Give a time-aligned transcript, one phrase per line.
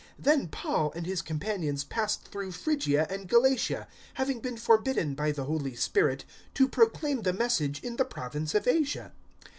[0.17, 5.31] 016:006 Then Paul and his companions passed through Phrygia and Galatia, having been forbidden by
[5.31, 9.11] the Holy Spirit to proclaim the Message in the province of Asia.